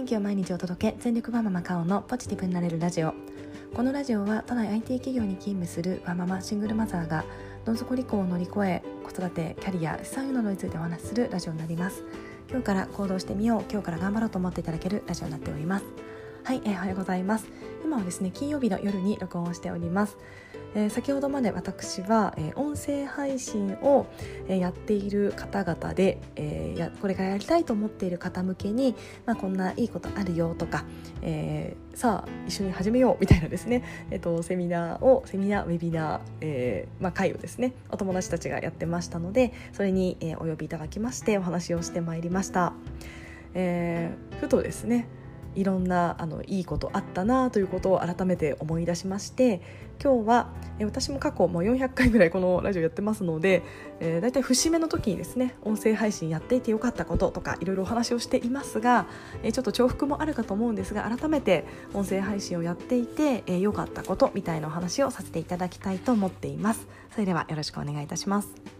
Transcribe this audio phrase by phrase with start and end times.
[0.00, 3.12] 元気を毎日お届け全力ワママカオのポジティブになれるラジオ。
[3.74, 7.22] このラジオは都内 IT 企業に勤務するワママシングルマザーが
[7.66, 12.02] どん底離婚を乗り越え子育てキャリア資産などについてお話しするラジオになります。
[12.48, 15.84] 今日から行動してみよう今日から頑張ろうと思っていただけるラジオになっております。
[16.44, 17.46] はい、えー、おはようございます。
[17.84, 20.16] 今はですね金曜日の夜に録音をしております。
[20.74, 24.06] えー、先ほどまで私は、えー、音声配信を、
[24.48, 28.94] えー、やっている方々で、えやこれからやりたいと思っている方向けに、
[29.26, 30.84] まあ、こんないいことあるよとか、
[31.22, 42.72] えさあ一緒に始めようみたいなですね、 えーと、セミナーをセミナーウェビナー、えまあ、会をですねお友達たちがやってましたのでそれに、えお呼びいただきましてお話をしてまいりました。
[43.54, 45.08] えふとですね
[45.54, 49.60] いろんなあのいいことあったなということを改めて思い出しまして
[50.02, 50.48] 今日は
[50.80, 53.62] 私も過去もう400回ぐらいこのラジオやってますので、
[54.00, 59.06] えー、だいたい節目の時にですね音声配信やっていてよかったこととかいろいろお話をしていますが、
[59.42, 66.88] えー、ちょっと重複もあるかと思うんですが改めて音声配信をやっていて、えー、よかったことみたいなお話をさせていただきたいと思っています。
[67.10, 68.79] それではよろしくお願いいたします。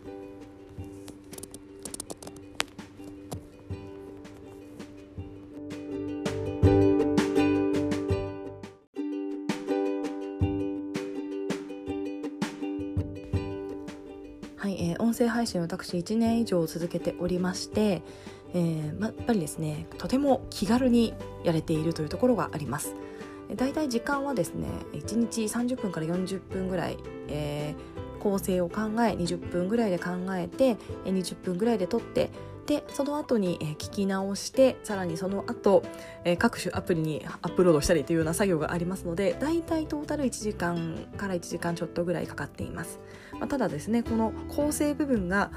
[15.41, 18.02] 配信を私1年以上続けておりまして、
[18.52, 22.94] えー、やっぱりですねとても気軽にやれているというところがあります。
[23.56, 32.30] だいたい時間はですね1日30分から40分ぐらい、えー、構成を考え20分ぐらいで考えて20分ぐらいで撮って
[32.70, 35.82] でその後に、え、聞き直してさらにその後、
[36.22, 43.00] え、各種アプリにアップロードしたりというような作業がありますのでだいたいトータル1時間から1時間ちょっとぐらいかかっています、
[43.32, 45.50] まあ、ただですねこの構成部分が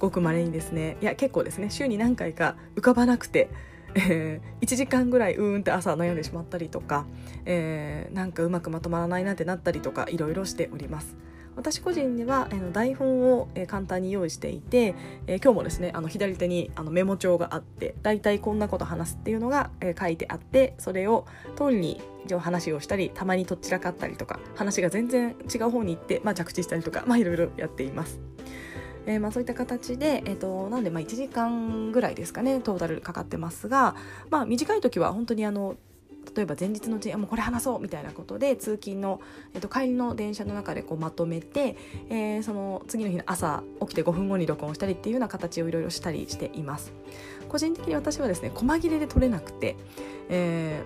[0.00, 3.48] ごくまれにですねいや結構ですね週に何回か浮かばなくて
[3.94, 7.06] えー、1時間ぐらいうーんって朝悩んでしまったりとか、
[7.46, 11.16] えー、なんかうまくまとまらないなってなったりとかいろいろしております。
[11.56, 14.94] 私個人では、台本を、簡単に用意していて、
[15.26, 22.00] 今日もですねあの左手にメモ帳があってだいたいこんなこと話すっていうのが、書いてあってそれを通りに
[22.38, 28.20] 話をしたりたまにとっちらかったりとか話が全然違う方に行って、まあ、着地したりとか、まあ、いろいろやっています。
[29.06, 33.94] えー、まあ、そういった形で、えーと、なんでまあ1時間ぐらいですかねトータルかかってますが、
[34.30, 35.76] まあ、短い時は本当にあの
[36.34, 39.20] 例えば前日のうちにもうこれ話そうみたいなことで通勤の、
[39.54, 41.76] えー、と帰りの電車の中でこうまとめて、
[42.08, 46.92] えー、その次の日の朝起きて5分後に録音したりっていうような形をいろいろしたりしています。
[47.48, 49.76] 個人的に私はですね細切れで撮れなくて、
[50.28, 50.82] え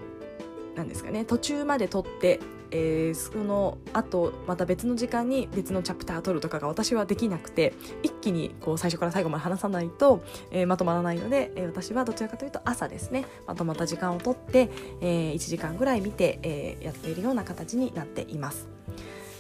[0.75, 2.41] ー、なんですかね途中まで撮って
[2.71, 7.73] えー、そのあとまた別の時間に別のチャプター取るとかが私はできなくて
[8.03, 14.71] 一気にこう最初から最後まで話さないと、えー、まとまらないので、えー、私はどちらかというと朝ですねまとまった時間を取って、
[15.01, 18.80] えー、1時間ぐらい見て、えー、やっているような形になっています。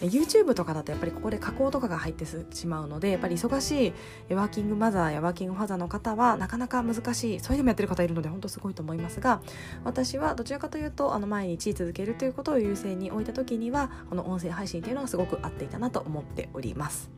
[0.00, 3.94] YouTube とかだとやっぱりここで加工とかが入ってしまうのでやっぱり忙し
[4.28, 9.42] いワーキングマザーやワーキングファザーの方はなかなか難しいそれでもやってる方いるので本当すごいと思いますが
[9.84, 17.10] 私はどちらかというとあの毎日続けるということを優先に置いた時にはこの音声配信っていうのがすごく合っていたなと思っております。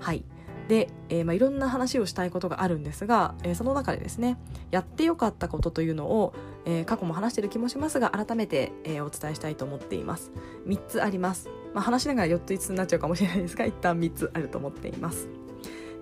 [0.00, 0.24] はい
[0.68, 4.36] で、えー、まあ、いろんな話をしたいことがあるんですが、えー、その中でですね
[4.70, 6.34] やってよかったことというのを、
[6.66, 10.30] えー、過去も話してる気もしますが改めて、えお伝えしたいと思っています。
[10.66, 15.28] 3つあります、まあ、話しながら4つ5つになっちゃうかもしれないですが一旦3つあると思っています、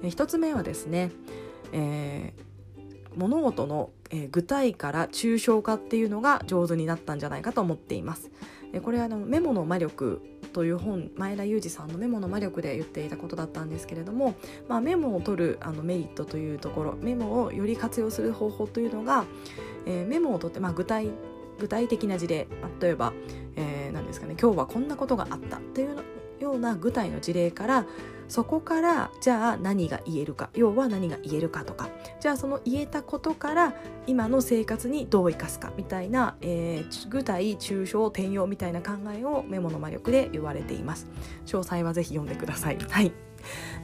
[0.03, 1.13] え1つ目はですね、
[1.73, 2.35] え
[3.15, 8.31] 物事の、え具体から抽象化っていうのが上手になったんじゃないかと思っています。
[8.81, 10.21] これはあのメモの魔力
[10.53, 14.35] という本前田裕二さんのメモの魔力で言っていたことだったんですけれども、
[14.69, 19.25] まあ、メモを取るあのメリットというところメモをより活用する方法というのが、
[19.87, 21.11] えー、メモを取って、まあ、具体
[21.59, 22.47] 具体的な事例
[22.81, 23.13] 例えば、
[23.57, 25.97] えー、何ですかね今日はこんなことがあったという
[26.41, 27.87] ような具体の事例から
[28.29, 31.89] そこからじゃあ何が言えるか要は何が言えるかとか
[32.21, 33.75] じゃあその言えたことから
[34.07, 41.07] 今の生活にどう生かすかみたいな、えー、具体抽象転用みたいな考えをメモの魔力で言われています。
[41.47, 42.79] 詳細はぜひ読んでください。
[42.79, 43.13] はい。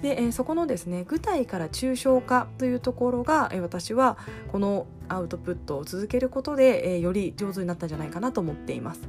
[0.00, 4.18] で、えー、そこのですね具体から抽象化というところが、えー、私は
[4.50, 9.02] このアウトプットを続けることで、えー、より上手になったんじゃないかなと思っています、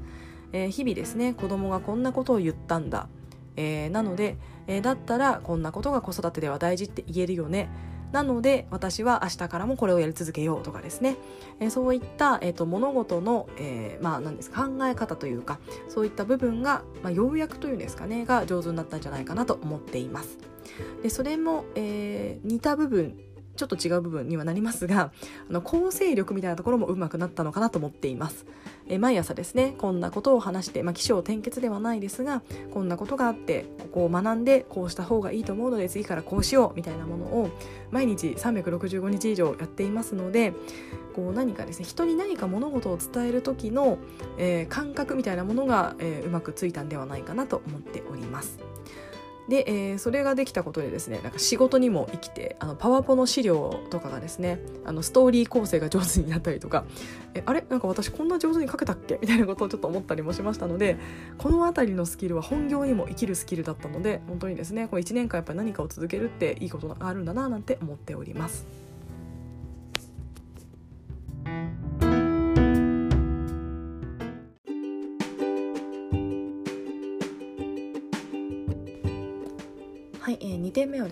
[0.51, 3.07] えー、日々ですね子供がこんなことを言ったんだ。
[3.55, 7.69] えー、なので、えー、だったらこんなことが子育てでは大事って言えるよね
[8.11, 11.17] なので私は明日からもこれをやり続けようとかですね、
[11.59, 15.59] えー、そういった、えーと、物事の、えー、まあ何ですか考え方というか
[15.89, 20.37] そういった部分が、まあ、ようやくというんですかねが上手になったんじゃないかなと思っています。
[21.01, 23.17] でそれも、えー、似た部分
[23.55, 25.11] ちょっと違う部分にはなりますが
[25.49, 28.45] あの構成力みたいなところもうまくなったのかなと思っています。
[28.87, 32.41] え毎朝ですねこんなことを話して、まあ、起承転結ではないですが
[32.73, 37.49] こんなことがあってここを学んでこうした方がいいと思うので次からこうしようみたいなものを
[37.91, 40.53] 毎日365日以上やっていますので
[41.15, 43.99] こう何かですね人に何か物事を伝える時の、
[44.37, 48.59] えー、感覚みたいなものが、えー、うまくついたんではないかなと思っております。
[49.49, 56.85] で、えー、それができたことでですねなんか仕事にも生きてあのパワポの資料とかがですねあのストーリー構成が上手になったりとか
[57.33, 57.65] えあれ？
[57.69, 59.19] なんか私こんな上手に書けたっけ？
[59.21, 60.97] みたいなことをちょっと思ったりもしましたので
[61.37, 68.82] この辺りのスキルは本業にも生きるスキルだったので本当にですねこの1年間やっぱり何かを続けるっていいことがあるんだななんて思っております。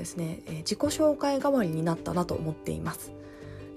[0.01, 3.11] ですね、え、自己紹介代わりになったなと思っています、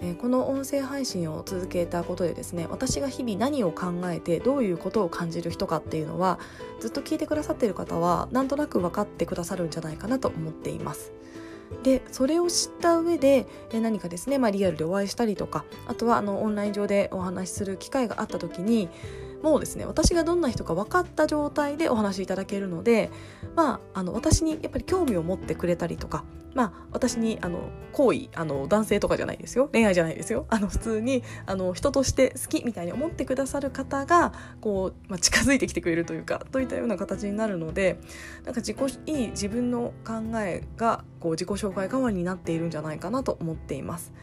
[0.01, 6.39] え、この音声配信を続けたことでですね私が日々何を考えてどういうことを感じる人かっていうのは
[6.81, 11.13] ずっと聞いてくださってる方はなんとなく分かってくださるんじゃないかなと思っています。
[11.83, 18.89] でそれを知った上で何かですね、まあ、リアルでお会いしたりとかあとはあのオンライン上でお話しする機会があった時に
[19.45, 23.11] もうですね私がどんな人か分かった状態でお話しいただけるので、
[23.55, 26.25] まあ、あの私にやっぱり興味を持ってくれたりとか、
[26.55, 34.33] まあ、私にあの好意あの男性とかじゃないですよ恋愛じゃないですよあの普通にあの人として好きみたいに思ってくださる方が
[34.63, 37.99] こう、まあ、近づいてきてくれるというかといったような形になるので
[38.47, 44.15] なんか自己いい自分の考えがこう自己紹介代わりになっているんじゃないかなと思っています。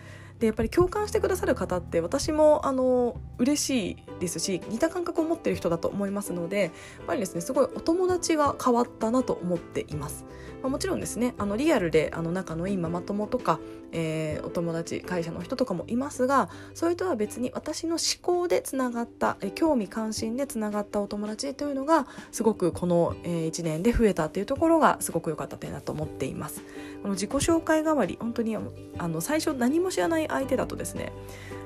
[0.42, 6.72] でやっぱり共感してくださる方って私もあの嬉しいですし似た感覚を持ってる人だと思いますのでやっ
[7.06, 10.26] ぱりですねすごいお友達が変わったなと思っています。
[10.62, 13.60] まあ、もちろんですねあのリアルであの仲のいいママ友とか、
[13.92, 26.62] えー、お友達会社の人とかもいますがそれとは別に私の思考でつながった、え興味関心でつながったお友達というのがすごくこの、えー、1年で増えたっていうところがすごく良かった点だと思っています。
[27.02, 31.12] この自己紹介代わり本当にあの最初何も知らない相手だとですね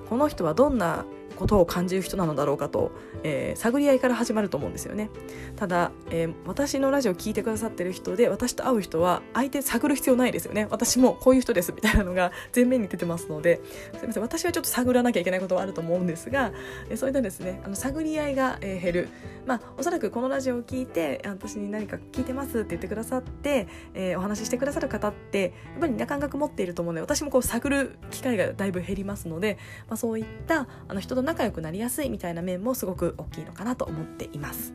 [0.10, 1.06] この人はどんな
[1.36, 2.92] ことを感じる人なのだろうかと、
[3.24, 5.10] えー、探り合いから始まると思うんですよね。
[5.56, 10.68] ただ、えー、私のラジオ聞いてくださってる人で私と会う人は相手探る必要ないですよね。
[10.72, 13.62] 私もこういう人ですみたいなのが 前面に出てますので
[13.94, 14.24] すみません。
[14.24, 16.52] 私はちょっと探らなきゃいけないことはあると思うんですが、
[16.90, 19.10] えー、それでですねあの探り合いが、えー、減る。
[19.46, 29.57] まあおそらくこのラジオを聞いて私に何か聞いてますって言ってくださって、えー、お話ししてくださる方ってやっぱりな感覚持っていると思うので私もこう探る機会がだいぶ減りますので、
[29.88, 34.74] まあ、そういったあの人と仲良くなりやすいみたいな面もすごく大きいのかなと思っています。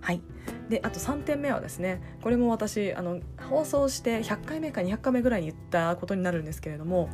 [0.00, 0.20] はい、
[0.68, 7.08] であと3点目はですねこれも私あの放送して100回目か200回目ぐらいに言ったことになるんですけれども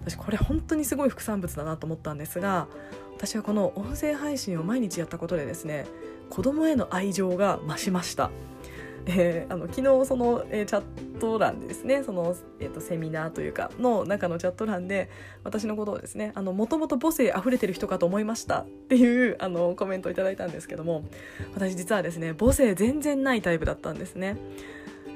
[0.00, 2.68] 私これ本当にすごい副産物だなと思ったんですが
[3.16, 5.86] 私はこの音声配信を毎日やったことでですね
[6.28, 8.30] 子供への愛情が増しました。
[9.06, 15.10] えー、あの昨日その、えー、チャット欄でですねその、えーと、セミナーというかの中のチャット欄で
[15.42, 21.04] 私のことをですねもともと母性あふれてる人かと思いましたっていうあのコメントをいただいたんですけども
[21.54, 24.36] 私実はですね母性全然ないタイプだったんですね。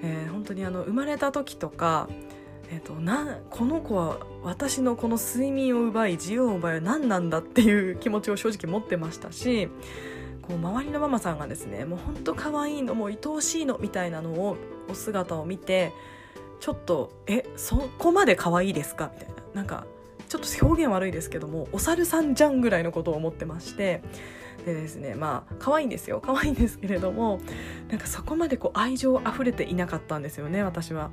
[0.01, 2.09] えー、本当にあの生まれた時とか
[2.71, 9.69] えーと、なこの子は私のこの睡眠を奪い自由を奪いは何なんだっていう気持ちを正直持ってましたし
[10.49, 14.57] こう周りのママさんがですねもうほんと可愛いのもう愛おしいのみたいなのを
[14.89, 15.93] お姿を見て
[16.59, 19.13] ちょっとえそこまで可愛いですか？
[19.15, 19.35] みたいな。
[19.55, 19.87] なんか
[20.29, 24.03] ちょっと表現悪いですけどもお猿さんじゃんぐらいのことを思ってまして。
[24.67, 26.21] でですねまあ可愛いんですよ。
[26.21, 27.41] 可愛いんですけれども
[27.89, 31.11] なんかそこまでこう愛情あふれていなかったんですよね私は。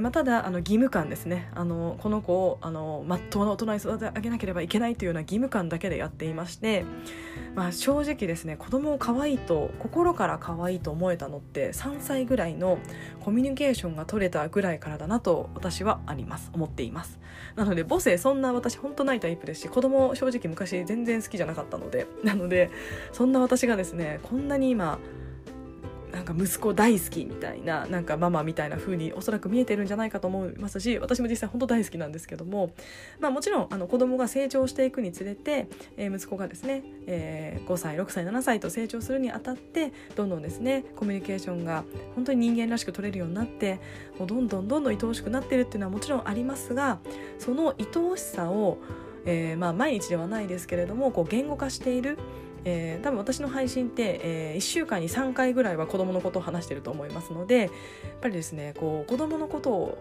[0.00, 1.50] まあ、ただあの義務感ですね。
[1.54, 6.86] あのこの子をあの真っ当な大人に育て上げなければいけないというような義務感だけでやっていまして、
[7.54, 12.78] まあ、正直ですね子供を可愛いと心から可愛いと思えたのって3歳ぐらいの
[13.20, 16.50] コミュニケーションが取れたぐらいからだなと私はあります。
[16.54, 17.18] 思っています。
[17.56, 22.70] なので母性そんな私本当ないタイプですし子供正直昔全然好きじゃなかったのでなので
[23.12, 24.98] そんな私がですねこんなに今
[26.12, 32.72] なんか息子大好きみたいななんかママみたいな風におそらく見えてるんじゃないかと思いますし私も実際本当大好きなんですけども、
[33.18, 43.80] まあ、もちろんあの子供が成長していくにつれて、えー、息子がですね、えー、5歳6歳7歳と成長するにあたってどんどんですねコミュニケーションが本当に人間らしく取れるようになって
[44.18, 46.98] もうどんどんどんどん愛おしくなってるっていうのはもちろんありますが
[47.38, 48.78] その愛おしさを、
[49.24, 52.18] えー、まあ毎日ではないですけれどもこう言語化している
[52.64, 57.70] えー、多分私の配信って、えー、1週間に3回ぐらいは子どものことを話してると思いますのでやっ
[58.20, 59.98] ぱりですねこう子どものことを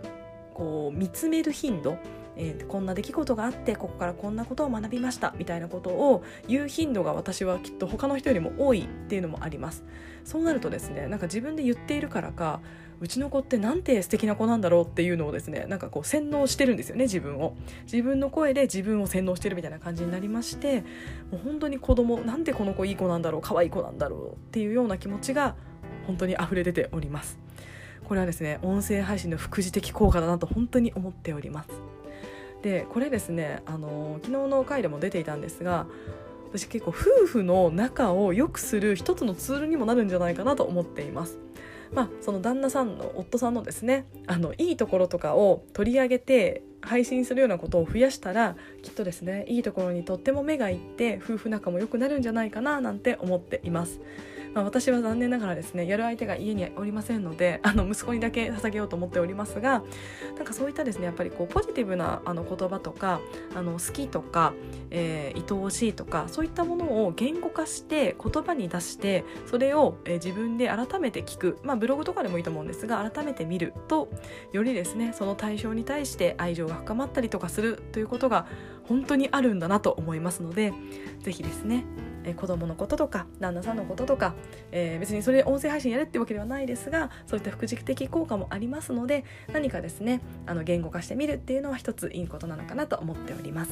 [0.53, 1.97] こう見つめる頻度
[2.35, 9.83] えー、こんな出来事があってここからこんなことを学びましたみたいなことを言う頻度が私はきっと他の人よりも多いっていうのもあります。
[10.23, 12.61] そうなるとですねなんか自分で言っているからか
[13.01, 17.55] うちの子ってなんて素敵な子なんだろうっていうのをですねなんかこう洗脳してるんですよね自分を。
[17.91, 20.81] 自分の声で自分を洗脳してるみたいな感じになりまして
[21.31, 25.55] もう本当に子供なんでこの子いい子なんだろう可愛い子なんだろうっていうような気持ちが
[26.05, 27.39] 本当に溢れ出ております。
[28.05, 31.69] これはですね音声配信の副次的効果だなと本当に思っております。
[32.61, 35.87] でこれですねあの昨日の回でも出ていたんですが
[36.49, 41.39] 私結構夫婦の仲を良くする一つのツールにもなるんじゃないかなと思っています。
[41.93, 53.99] まあ、その旦那さんの夫さんのですねあのいいところとかを取り上げて配信するようなことを増やしたらきっとですねいいところにとっても目がいって夫婦仲も良くなるんじゃないかななんて思っています。
[54.53, 59.83] まあ、私は残念ながらですねやる相手が家におりませんので あの息子にだけ捧げようと思っておりますが
[60.35, 63.21] なんかそういったですねやっぱりこうポジティブなあの言葉とか
[63.55, 64.53] あの好きとか、
[64.89, 74.09] えー、愛おしいとかそういったものを言語化して言葉に出してそれを、えー、自分で改めて聞く、まあ、ブログとかでもいいと思うんですが改めて見ると
[74.51, 78.47] よりですねその対象に対して愛情が深まったりとかするということが
[78.83, 80.73] 本当にあるんだなと思いますので
[81.19, 81.85] 是非ですね
[82.23, 84.33] え子供のこととか旦那さんのこととか、
[84.71, 93.71] えー、別にそれで音声配信やるってわけではないですがそういった副次的効果もありますので何かですねあの言語化してみるっていうのは一ついいことなのかなと思っております。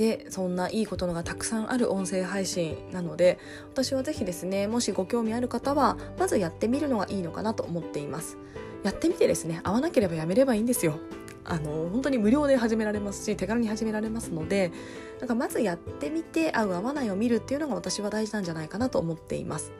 [0.00, 3.38] でそんないいことのがたくさんある音声配信なので
[3.70, 8.38] 私は是非ですねもしご興味ある方はまずやってみるのがいいのかなと思っています。
[8.82, 10.98] やってみてですね合わなければやめればいいんですよ。
[11.44, 14.72] あの本当に無料で始められますし手軽に始められますので
[15.18, 19.70] なんかまずやってみて合う合わないを見るっていうのが私は大事なんじゃないかなと思っています。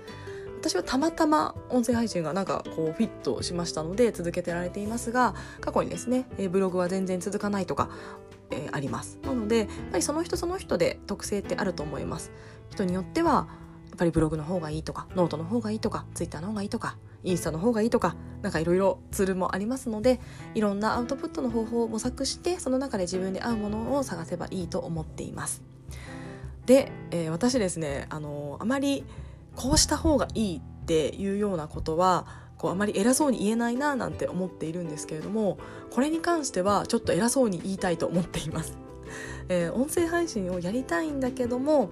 [0.60, 7.88] 私はたまたま音声配信がなんかこうフィットしましたので続けてられていますが過去にですねブログは全然続かないとか
[8.50, 9.18] えー、あります。
[9.22, 12.30] なのでやっぱりその人その人で特性ってあると思います。
[12.70, 13.48] 人によっては
[13.90, 20.20] やっぱりブログの方がいいとかノートの方がいいとかツイッターの方がいいとかインスタの方がいいとかなんかいろいろツールもありますので
[20.54, 25.62] いろんなアウトプットの方法を模索してその中で自分に合うものを探せばいいと思っています。
[26.66, 29.04] で、えー、私ですねあのあまり
[29.56, 32.26] こうした方がいいっていうようなことは
[32.60, 35.56] こうあまり偉そうに言えないななんて思っているんですけれども
[35.90, 38.76] これに関してはちょっと偉そうに言いたいと思っています。
[39.48, 41.90] えー、音声配信をやりたいんだけども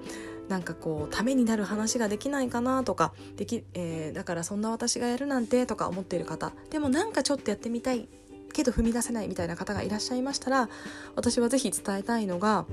[0.48, 8.06] なんかこうためになる話ができないかなとかでき、えー、だからそんな私がやるなんてとか思っている方でもなんかちょっとやってみたい
[8.52, 10.68] けど踏み出せないみたいな方がいらっしゃいましたら
[11.16, 12.66] 私は是非伝えたいのが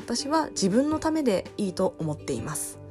[0.00, 2.83] 私は自分のためでいいと思っています。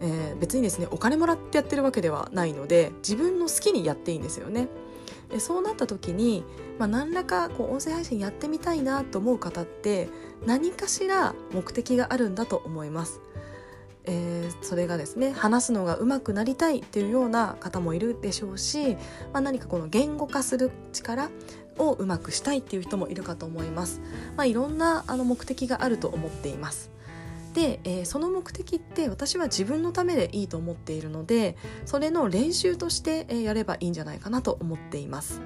[0.00, 4.68] えー、別にですねお金もらってやってるわけではないので自分の好きにやっていいんですよね。
[5.30, 6.42] でそうなった時に、
[6.78, 10.08] まあ、何らかこう音声配信やってみたいなと思う方って
[10.46, 13.20] 何かしら目的があるんだと思います。
[14.10, 18.94] えー、それがですね話すのが上手くなりたいっていうような方もいるでしょうし、
[19.34, 21.28] まあ、何かこの言語化する力
[21.76, 24.00] をうまくしたいっていう人もいるかと思います。
[24.34, 26.90] まあ、いろんなあの目的があると思っています。
[27.58, 35.40] で、えー、その目的って私は自分のためでいいと思っているのでそれの練習として、えー、やればいいんじゃないかなと思っています。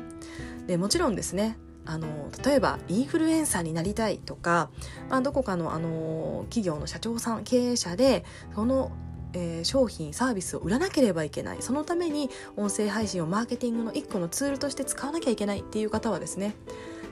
[0.67, 4.71] でもちろんですねあの例えばインフルエンサーになりたいとか、
[5.09, 8.93] まあ、どこかのあの企業の社長さん経営者でその
[9.35, 11.63] えー、商品サービスを売らなければいけない。
[11.63, 16.55] そのために音声配信をマーケティングの一個のツールとして使わなきゃいけないっていう方はですね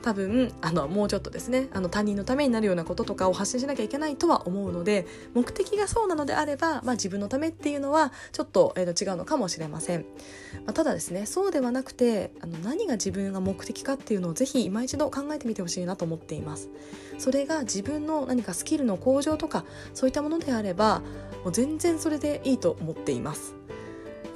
[0.03, 10.07] 多分あのもうちょっとですねあの他人のためになるようなこととかを発信しなきゃいけないとは思うので目的がそうなのであれば、まあ、自分のためっていうのはちょっと,、えー、と違うのかもしれません、
[10.65, 16.69] まあ、ただですねそうではなくてあの何が自分が目的かっていうのをぜひ今一度考えてみてほしいなと思っています。
[17.19, 21.03] それが自分の何かスキルの向上とかそういったものであれば
[21.45, 23.60] もう全然それでいいと思っています。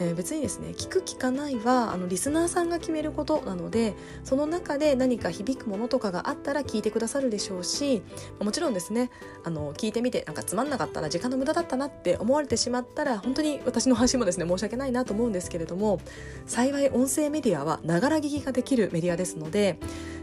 [0.01, 8.03] えー、別にですね聞く聞かないはあのリスナーさんが決めることなのでその中で何か響くものとかがあったら聞いてくださるでしょうし
[8.41, 9.11] もちろんですね
[9.45, 16.01] あの聞いてみてなんかつまんなかったな時間の無駄だったなって思われてしまったら本当に私の話もですね申し訳ないなと思うんですけれども
[16.47, 19.79] 幸い音声メディアはながら聞きができるメディアですので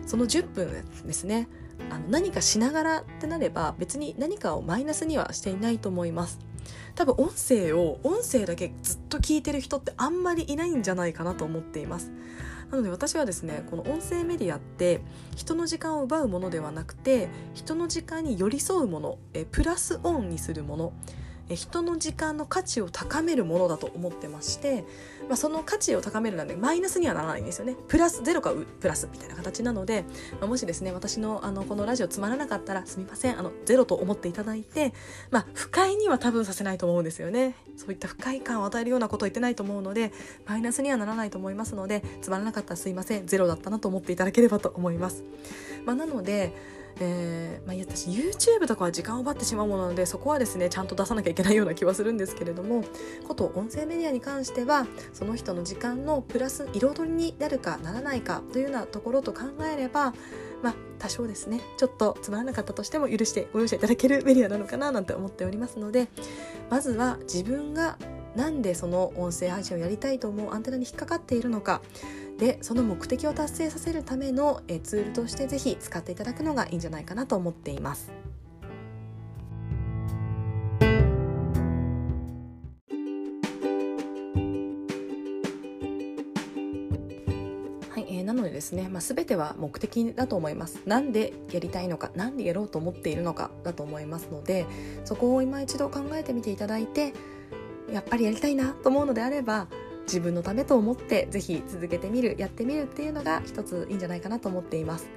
[0.05, 1.47] その10分ですね
[1.89, 6.50] あの何かしながらってなれば別に何かをマイナスにはしていないと思います。
[6.95, 12.11] 多分音声を音声だけずっと聞いてる人ってあんまりいないんじゃないかなと思っています。
[12.69, 15.01] なので私はですねこの音声メディアって
[15.35, 20.93] 人の時間を奪うものではなくて人の時間に寄り添うものえプラスオンにするもの
[21.55, 24.85] 人の時間の価値を高めるものだと思ってまして、
[25.31, 27.77] まあ、その価値を高めるのでマイナスにはならないんですよね。
[27.87, 30.03] プラスゼロかプラスみたいな形なので、
[30.41, 34.93] まあ、もしですね私のあのこのラジオつまらなかったらすみませんあのゼロと思っていただいて、
[35.29, 37.55] まあ、不快には多分させないと思うんですよね。
[37.77, 40.11] そういった不快感を与えるようなことを言ってないと思うので
[40.45, 45.23] マイナスにはならないと思いますのでつまらなかったらすいませんゼロだったなと思っていただければと思います、
[45.85, 46.53] まあ、なので
[47.03, 52.83] えーまあ、私 YouTube とかは時間を奪ってしまうものなのでそこはですねちゃんと出さなきゃいけないような気はするんですけれども
[53.27, 59.41] こと音声メディアに関してはその人の時間のプラス彩りになるかならないかというようなところと考
[59.73, 60.13] えれば
[60.61, 66.07] まあ多少ですねちょっとつまらなかったとしても許してご容赦いただけるメディアなのかななんて思っておりますので
[66.69, 67.97] まずは自分が
[68.35, 71.81] なんでその音声配信をやりたいと思うアンテナに引っかかっているのか
[72.37, 78.11] でその目的を達成させるためのえツールとしてぜひ使っていただくのがいいんじゃないかなと思っています。
[87.91, 90.81] はいえ、なのでですね、まあ、全ては目的だと思います。
[90.85, 94.65] なんでやりたいのか、なんでやろうと思っているのかだと思いますので、
[95.05, 97.13] そこを今一度考えてみていただいて、
[97.91, 99.67] やっぱりやりたいなと思うのであれば、
[100.03, 105.09] 自分のためと思ってぜひ続けてみるやってみるっていうのが一ついいんじゃないかなと思っています。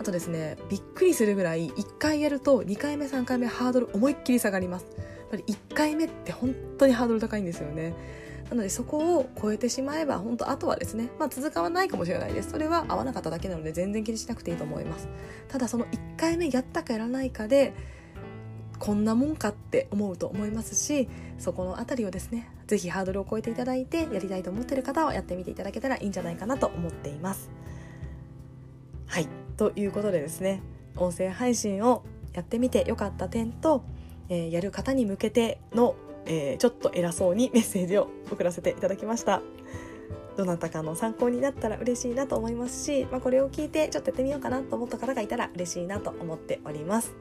[0.00, 4.86] あとですねびっくりするぐらい1回やると2回目3回目ハードル思いっきり下がります。
[4.96, 7.94] やっぱり1回目って本当にハードル高いんですよね。
[8.48, 12.50] なのでそこを超えてしまえば本当あとはですね、まあ、続かないかもしれないです。
[12.50, 15.08] それは合わなかっただけなので全然気にしなくていいと思います。
[15.48, 17.74] ただその1回目やったかやらないかで
[18.80, 21.08] こんなもんかって思うと思いますし
[21.38, 27.50] そこの辺りをですね是非ハードルを超えていただいてやりたいと思ってる方はやってみていただけたらいいんじゃないかなと思っています。
[29.06, 30.62] はいということでですね
[30.96, 33.84] 音声配信をやってみてよかった点と、
[34.28, 35.94] えー、やる方に向けての、
[36.24, 39.42] えー、ちょっと偉そうにメッセージを送らせていただきました。
[40.36, 47.14] どなたかの参考になったら嬉しいなと思いますし、まあ、これを聞いてちょっとやってみようかなと思った方がいたら嬉しいなと思っております。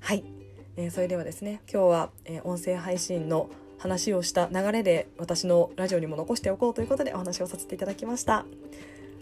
[0.00, 0.35] はい
[0.76, 8.44] えー、それではですね今日は、えー、音声配信の話をした流れで私のラジオにも残しておこうということでお話をさせていただきました。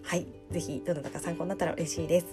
[0.02, 2.26] はい是非どなたか参考になったら嬉しいです。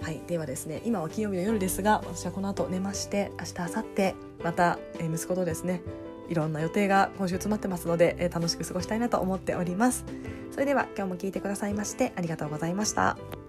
[0.00, 5.82] はいではですね今は金曜日の夜ですが私はこの後寝まして明日明後日また、えー、息子とですね
[6.28, 10.04] いろんな予定が今週詰まってますので、えー、楽しく過ごしたいなと思っております。
[10.50, 13.41] それでは今日も聞いてくださいましてありがとうございました。